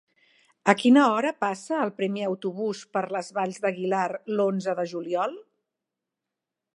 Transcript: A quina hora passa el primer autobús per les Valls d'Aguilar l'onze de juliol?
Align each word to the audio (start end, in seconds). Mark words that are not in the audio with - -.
A 0.71 0.73
quina 0.77 1.01
hora 1.17 1.33
passa 1.43 1.81
el 1.87 1.91
primer 1.99 2.23
autobús 2.29 2.81
per 2.97 3.05
les 3.17 3.29
Valls 3.39 3.61
d'Aguilar 3.65 4.03
l'onze 4.39 4.75
de 4.81 4.87
juliol? 4.95 5.37